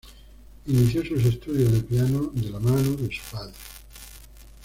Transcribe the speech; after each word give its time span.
Inició 0.65 1.05
sus 1.05 1.23
estudios 1.25 1.71
de 1.71 1.81
piano 1.83 2.31
de 2.33 2.49
la 2.49 2.59
mano 2.59 2.95
de 2.95 3.07
su 3.15 3.21
padre. 3.31 3.53